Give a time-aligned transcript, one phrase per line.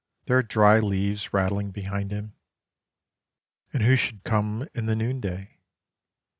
[0.25, 2.33] There are dry leaves rattling behind him.
[3.71, 5.59] And who should come in the noonday?